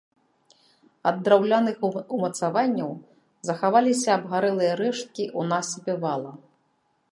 [1.11, 1.77] Ад драўляных
[2.17, 2.89] умацаванняў
[3.49, 6.33] захаваліся абгарэлыя рэшткі ў насыпе вала.